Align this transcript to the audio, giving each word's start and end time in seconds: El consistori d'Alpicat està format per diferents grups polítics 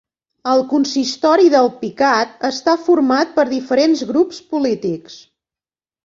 El 0.51 0.61
consistori 0.69 1.49
d'Alpicat 1.55 2.31
està 2.49 2.73
format 2.87 3.35
per 3.35 3.45
diferents 3.51 4.01
grups 4.13 4.39
polítics 4.55 5.19